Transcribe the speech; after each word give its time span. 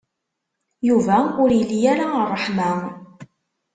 Yuba 0.87 1.17
ur 1.41 1.49
ili 1.59 1.79
ara 1.91 2.05
ṛṛeḥma. 2.31 2.71